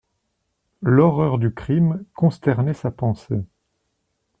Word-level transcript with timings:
L'horreur 0.81 1.37
du 1.37 1.53
crime 1.53 2.03
consternait 2.15 2.73
sa 2.73 2.89
pensée. 2.89 3.43